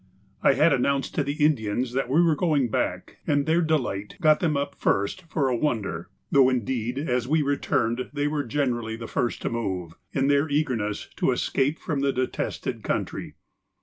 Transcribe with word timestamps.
I 0.41 0.53
had 0.53 0.73
announced 0.73 1.13
to 1.13 1.23
the 1.23 1.45
Indians 1.45 1.93
that 1.93 2.09
we 2.09 2.23
were 2.23 2.35
going 2.35 2.69
back, 2.69 3.17
and 3.27 3.45
their 3.45 3.61
delight 3.61 4.15
got 4.19 4.39
them 4.39 4.57
up 4.57 4.73
first 4.73 5.25
for 5.29 5.47
a 5.47 5.55
wonder, 5.55 6.09
though 6.31 6.49
indeed 6.49 6.97
as 6.97 7.27
we 7.27 7.43
returned 7.43 8.09
they 8.11 8.27
were 8.27 8.43
generally 8.43 8.95
the 8.95 9.05
first 9.07 9.43
to 9.43 9.49
move, 9.51 9.93
in 10.11 10.27
their 10.27 10.49
eagerness 10.49 11.07
to 11.17 11.29
escape 11.31 11.77
from 11.77 11.99
the 11.99 12.11
detested 12.11 12.81
country. 12.81 13.35